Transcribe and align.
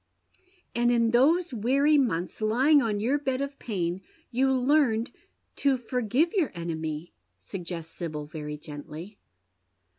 "And 0.75 0.89
in 0.89 1.11
those 1.11 1.53
weary 1.53 1.95
months, 1.95 2.41
lying 2.41 2.81
on 2.81 2.99
your 2.99 3.19
bed 3.19 3.39
of 3.39 3.59
pain, 3.59 4.01
you 4.31 4.51
learned 4.51 5.11
to 5.57 5.77
forgive 5.77 6.33
your 6.33 6.51
enemy," 6.55 7.13
suggests 7.39 7.93
Sibyl, 7.93 8.25
very 8.25 8.57
gently. 8.57 9.19